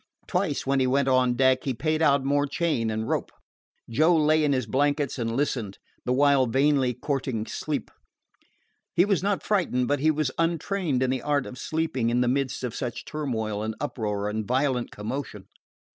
Twice, 0.25 0.65
when 0.65 0.79
he 0.79 0.87
went 0.87 1.07
on 1.07 1.35
deck, 1.35 1.63
he 1.63 1.75
paid 1.75 2.01
out 2.01 2.23
more 2.23 2.47
chain 2.47 2.89
and 2.89 3.07
rope. 3.07 3.31
Joe 3.87 4.17
lay 4.17 4.43
in 4.43 4.51
his 4.51 4.65
blankets 4.65 5.19
and 5.19 5.37
listened, 5.37 5.77
the 6.05 6.11
while 6.11 6.47
vainly 6.47 6.95
courting 6.95 7.45
sleep. 7.45 7.91
He 8.95 9.05
was 9.05 9.21
not 9.21 9.43
frightened, 9.43 9.87
but 9.87 9.99
he 9.99 10.09
was 10.09 10.31
untrained 10.39 11.03
in 11.03 11.11
the 11.11 11.21
art 11.21 11.45
of 11.45 11.59
sleeping 11.59 12.09
in 12.09 12.21
the 12.21 12.27
midst 12.27 12.63
of 12.63 12.73
such 12.73 13.05
turmoil 13.05 13.61
and 13.61 13.75
uproar 13.79 14.27
and 14.27 14.43
violent 14.43 14.89
commotion. 14.89 15.45